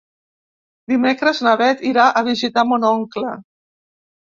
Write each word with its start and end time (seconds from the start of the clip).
Dimecres 0.93 1.41
na 1.49 1.53
Beth 1.61 1.85
irà 1.91 2.07
a 2.09 2.25
visitar 2.31 2.65
mon 2.73 2.91
oncle. 2.95 3.39